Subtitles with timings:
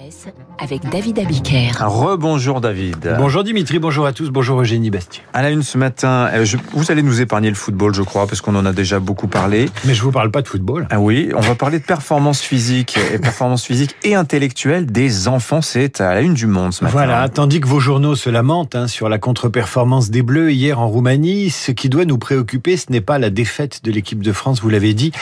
[0.00, 0.26] presse
[0.58, 1.70] avec David Abiker.
[1.80, 3.14] Rebonjour David.
[3.18, 5.22] Bonjour Dimitri, bonjour à tous, bonjour Eugénie Bastier.
[5.32, 8.26] À la une ce matin, euh, je- vous allez nous épargner le football, je crois,
[8.26, 9.68] parce qu'on en a déjà beaucoup parlé.
[9.84, 10.86] Mais je vous parle pas de football.
[10.90, 15.62] Ah oui, on va parler de performance physique et performance physique et intellectuelle des enfants.
[15.62, 16.92] C'est à la une du monde ce matin.
[16.96, 20.88] Voilà, tandis que vos journaux se lamentent hein, sur la contre-performance des Bleus hier en
[20.88, 24.60] Roumanie, ce qui doit nous préoccuper, ce n'est pas la défaite de l'équipe de France,
[24.60, 25.12] vous l'avez dit,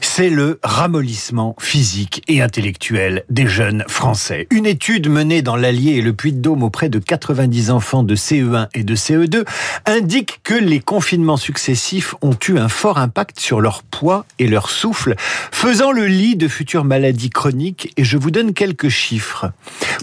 [0.00, 4.23] c'est le ramollissement physique et intellectuel des jeunes Français.
[4.50, 8.84] Une étude menée dans l'Allier et le Puy-de-Dôme auprès de 90 enfants de CE1 et
[8.84, 9.44] de CE2
[9.86, 14.70] indique que les confinements successifs ont eu un fort impact sur leur poids et leur
[14.70, 17.92] souffle, faisant le lit de futures maladies chroniques.
[17.96, 19.50] Et je vous donne quelques chiffres.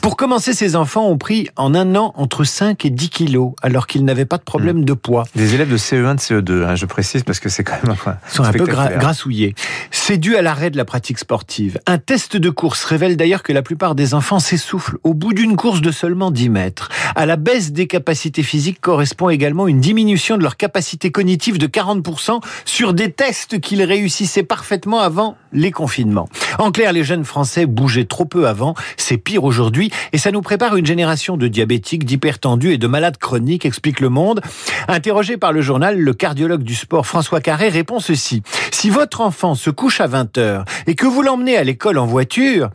[0.02, 3.88] Pour commencer, ces enfants ont pris en un an entre 5 et 10 kilos, alors
[3.88, 5.26] qu'ils n'avaient pas de problème de poids.
[5.36, 8.36] Des élèves de CE1, de CE2, hein, je précise parce que c'est quand même Ils
[8.36, 9.56] sont un peu grassouillés.
[9.92, 11.80] C'est dû à l'arrêt de la pratique sportive.
[11.88, 15.56] Un test de course révèle d'ailleurs que la plupart des enfants s'essoufflent au bout d'une
[15.56, 16.90] course de seulement 10 mètres.
[17.16, 21.68] À la baisse des capacités physiques correspond également une diminution de leur capacité cognitive de
[21.68, 26.30] 40% sur des tests qu'ils réussissaient parfaitement avant les confinements.
[26.60, 30.42] En clair, les jeunes Français bougeaient trop peu avant, c'est pire aujourd'hui, et ça nous
[30.42, 34.42] prépare une génération de diabétiques, d'hypertendus et de malades chroniques, explique Le Monde.
[34.88, 38.42] Interrogé par le journal, le cardiologue du sport François Carré répond ceci.
[38.82, 42.08] Si votre enfant se couche à 20 heures et que vous l'emmenez à l'école en
[42.08, 42.72] voiture,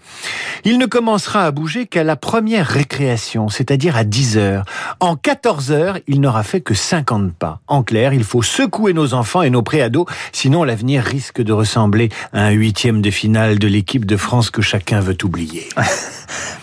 [0.65, 4.65] il ne commencera à bouger qu'à la première récréation, c'est-à-dire à 10 heures.
[5.01, 7.59] En 14 heures, il n'aura fait que 50 pas.
[7.67, 12.11] En clair, il faut secouer nos enfants et nos préados, sinon l'avenir risque de ressembler
[12.33, 15.69] à un huitième de finale de l'équipe de France que chacun veut oublier.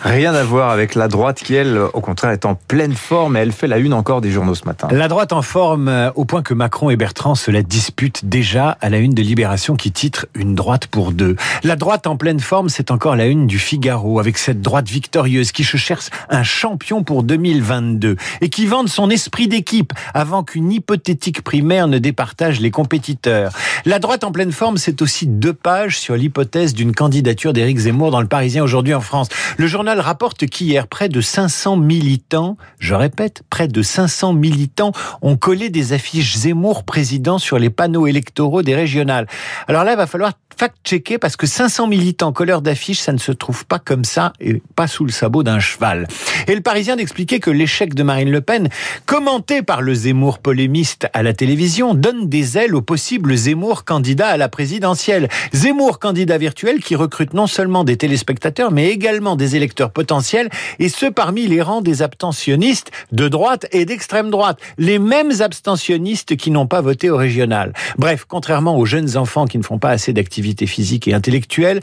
[0.04, 3.40] Rien à voir avec la droite qui, elle, au contraire, est en pleine forme et
[3.40, 4.88] elle fait la une encore des journaux ce matin.
[4.90, 8.76] La droite en forme euh, au point que Macron et Bertrand se la disputent déjà
[8.82, 11.34] à la une de Libération qui titre Une droite pour deux.
[11.64, 15.50] La droite en pleine forme, c'est encore la une du Figaro avec cette droite victorieuse
[15.50, 21.42] qui cherche un champion pour 2022 et qui vante son esprit d'équipe avant qu'une hypothétique
[21.42, 23.50] primaire ne départage les compétiteurs.
[23.84, 28.12] La droite en pleine forme, c'est aussi deux pages sur l'hypothèse d'une candidature d'Éric Zemmour
[28.12, 29.30] dans le Parisien aujourd'hui en France.
[29.56, 34.92] Le journal rapporte qu'hier, près de 500 militants, je répète, près de 500 militants
[35.22, 39.23] ont collé des affiches Zemmour président sur les panneaux électoraux des régionales.
[39.68, 43.32] Alors là, il va falloir fact-checker parce que 500 militants colleurs d'affiches, ça ne se
[43.32, 46.06] trouve pas comme ça et pas sous le sabot d'un cheval.
[46.46, 48.68] Et le Parisien d'expliquer que l'échec de Marine Le Pen,
[49.06, 54.28] commenté par le Zemmour polémiste à la télévision, donne des ailes au possible Zemmour candidat
[54.28, 55.28] à la présidentielle.
[55.52, 60.48] Zemmour candidat virtuel qui recrute non seulement des téléspectateurs mais également des électeurs potentiels
[60.78, 64.58] et ce parmi les rangs des abstentionnistes de droite et d'extrême droite.
[64.78, 67.72] Les mêmes abstentionnistes qui n'ont pas voté au régional.
[67.98, 71.80] Bref, contrairement aux jeunes enfants qui ne font pas assez d'activité physique et intellectuelle,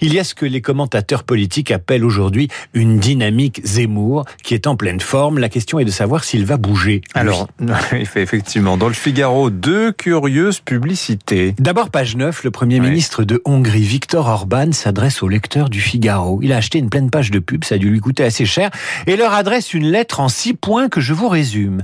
[0.00, 4.66] il y a ce que les commentateurs politiques appellent aujourd'hui une dynamique Zemmour qui est
[4.66, 5.38] en pleine forme.
[5.38, 7.00] La question est de savoir s'il va bouger.
[7.14, 7.48] Alors,
[7.92, 11.54] il fait effectivement dans le Figaro deux curieuses publicités.
[11.58, 12.88] D'abord, page 9, le Premier Oui.
[12.88, 16.40] ministre de Hongrie, Viktor Orban, s'adresse aux lecteurs du Figaro.
[16.42, 18.70] Il a acheté une pleine page de pub, ça a dû lui coûter assez cher,
[19.06, 21.82] et leur adresse une lettre en six points que je vous résume.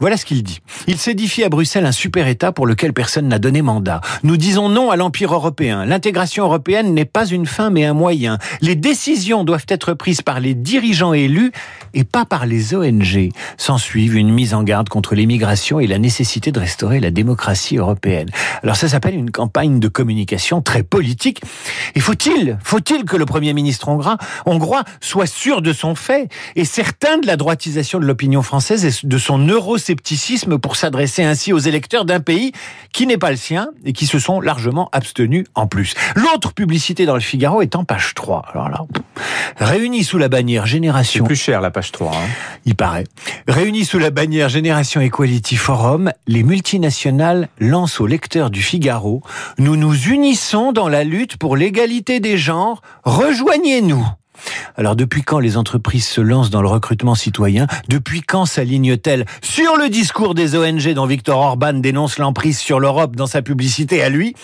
[0.00, 0.60] Voilà ce qu'il dit.
[0.86, 4.00] Il s'édifie à Bruxelles un super État pour lequel personne n'a donné mandat.
[4.22, 5.84] Nous disons non à l'Empire européen.
[5.84, 8.38] L'intégration européenne n'est pas une fin mais un moyen.
[8.62, 11.52] Les décisions doivent être prises par les dirigeants élus
[11.92, 13.28] et pas par les ONG.
[13.58, 18.30] S'ensuivent une mise en garde contre l'immigration et la nécessité de restaurer la démocratie européenne.
[18.62, 21.42] Alors ça s'appelle une campagne de communication très politique.
[21.94, 24.16] Et faut-il, faut-il que le Premier ministre hongrois,
[24.46, 29.06] hongrois soit sûr de son fait et certain de la droitisation de l'opinion française et
[29.06, 32.52] de son euroscepticisme pour s'adresser ainsi aux électeurs d'un pays
[32.92, 35.94] qui n'est pas le sien et qui se sont largement abstenus en plus.
[36.14, 38.44] L'autre publicité dans le Figaro est en page 3.
[38.52, 38.84] Alors là,
[39.56, 42.10] réunis sous la bannière C'est Génération plus cher la page 3.
[42.12, 42.28] hein.
[42.64, 43.04] il paraît.
[43.48, 49.22] Réunis sous la bannière Génération Equality Forum, les multinationales lancent aux lecteurs du Figaro
[49.58, 52.82] Nous nous unissons dans la lutte pour l'égalité des genres.
[53.04, 54.06] Rejoignez-nous.
[54.76, 57.66] Alors depuis quand les entreprises se lancent dans le recrutement citoyen?
[57.88, 59.26] Depuis quand s'alignent-elles?
[59.42, 64.02] Sur le discours des ONG dont Victor Orban dénonce l'emprise sur l'Europe dans sa publicité
[64.02, 64.34] à lui.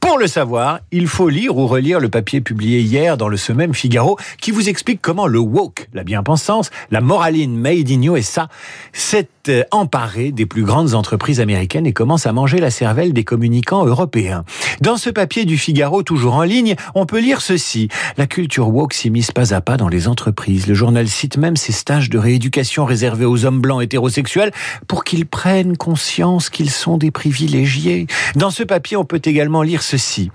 [0.00, 3.74] Pour le savoir, il faut lire ou relire le papier publié hier dans le même
[3.74, 8.48] Figaro qui vous explique comment le woke, la bien-pensance, la moraline made in USA
[8.92, 13.24] s'est euh, emparé des plus grandes entreprises américaines et commence à manger la cervelle des
[13.24, 14.44] communicants européens.
[14.80, 17.88] Dans ce papier du Figaro toujours en ligne, on peut lire ceci.
[18.16, 20.66] La culture woke s'immisce pas à pas dans les entreprises.
[20.66, 24.52] Le journal cite même ces stages de rééducation réservés aux hommes blancs hétérosexuels
[24.88, 28.06] pour qu'ils prennent conscience qu'ils sont des privilégiés.
[28.34, 30.30] Dans ce papier, on peut également lire ceci.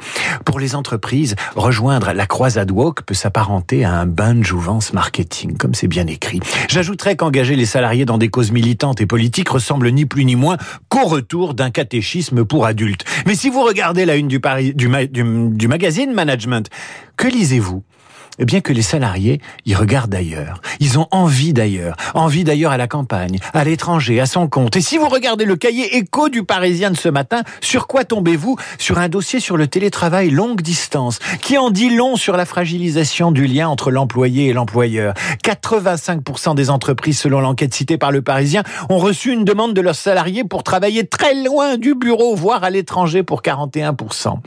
[0.46, 5.58] Pour les entreprises, rejoindre la croisade woke peut s'apparenter à un bain de jouvence marketing,
[5.58, 6.40] comme c'est bien écrit.
[6.70, 10.58] J'ajouterais qu'engager les salariés dans des causes militantes et politiques ressemble ni plus ni moins
[10.90, 13.06] qu'au retour d'un catéchisme pour adultes.
[13.26, 16.70] Mais si vous regardez la une du, Paris, du, du, du magazine Management,
[17.16, 17.84] que lisez-vous?
[18.40, 20.62] Eh bien que les salariés y regardent d'ailleurs.
[20.80, 21.96] Ils ont envie d'ailleurs.
[22.14, 24.76] Envie d'ailleurs à la campagne, à l'étranger, à son compte.
[24.76, 28.58] Et si vous regardez le cahier écho du Parisien de ce matin, sur quoi tombez-vous?
[28.78, 33.32] Sur un dossier sur le télétravail longue distance, qui en dit long sur la fragilisation
[33.32, 35.14] du lien entre l'employé et l'employeur?
[35.44, 39.96] 85% des entreprises, selon l'enquête citée par le Parisien, ont reçu une demande de leurs
[39.96, 44.38] salariés pour travailler très loin du bureau, voire à l'étranger pour 41%.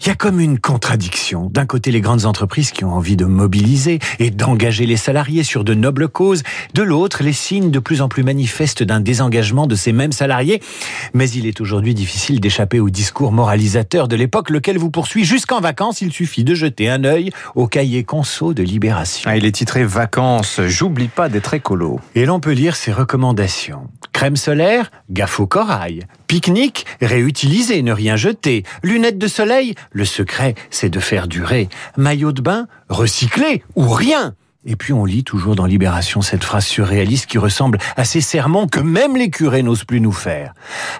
[0.00, 1.50] Il y a comme une contradiction.
[1.52, 5.64] D'un côté, les grandes entreprises qui ont envie de mobiliser et d'engager les salariés sur
[5.64, 6.44] de nobles causes.
[6.72, 10.62] De l'autre, les signes de plus en plus manifestes d'un désengagement de ces mêmes salariés.
[11.14, 15.60] Mais il est aujourd'hui difficile d'échapper au discours moralisateur de l'époque, lequel vous poursuit jusqu'en
[15.60, 16.00] vacances.
[16.00, 19.28] Il suffit de jeter un œil au cahier conso de Libération.
[19.28, 20.60] Ah, il est titré Vacances.
[20.68, 21.98] J'oublie pas d'être écolo.
[22.14, 23.88] Et l'on peut lire ses recommandations.
[24.12, 26.06] Crème solaire, gaffe au corail.
[26.28, 28.62] Pique-nique, réutiliser, ne rien jeter.
[28.82, 31.70] Lunettes de soleil, le secret, c'est de faire durer.
[31.96, 34.34] Maillot de bain, recycler ou rien.
[34.66, 38.66] Et puis on lit toujours dans Libération cette phrase surréaliste qui ressemble à ces sermons
[38.66, 40.52] que même les curés n'osent plus nous faire.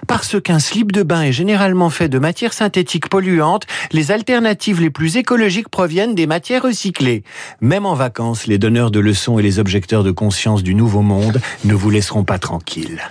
[0.07, 4.89] Parce qu'un slip de bain est généralement fait de matières synthétiques polluantes, les alternatives les
[4.89, 7.23] plus écologiques proviennent des matières recyclées.
[7.59, 11.41] Même en vacances, les donneurs de leçons et les objecteurs de conscience du nouveau monde
[11.65, 13.01] ne vous laisseront pas tranquille.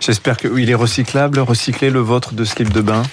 [0.00, 3.04] J'espère qu'il est recyclable, recycler le vôtre de slip de bain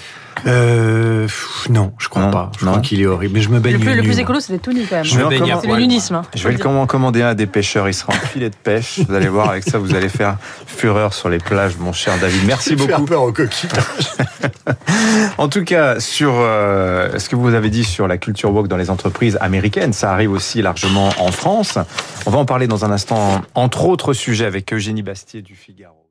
[0.46, 1.28] euh,
[1.68, 2.50] non, je crois Non, pas.
[2.58, 2.72] Je non.
[2.72, 3.34] crois qu'il est horrible.
[3.34, 4.96] Mais je me baigne Le plus, nu, le plus écolo, c'est les tout nus quand
[4.96, 5.04] même.
[5.04, 6.14] Je vais me baigne C'est le nunisme.
[6.16, 7.88] hein, Je vais le commander un à des pêcheurs.
[7.88, 9.00] Il sera en filet de pêche.
[9.08, 10.36] Vous allez voir, avec ça, vous allez faire
[10.66, 12.42] fureur sur les plages, mon cher David.
[12.46, 13.04] Merci beaucoup.
[13.04, 13.68] peur aux coquilles.
[15.38, 18.76] En tout cas, sur euh, ce que vous avez dit sur la culture woke dans
[18.76, 21.78] les entreprises américaines, ça arrive aussi largement en France.
[22.26, 26.01] On va en parler dans un instant, entre autres sujets, avec Eugénie Bastier du Figaro.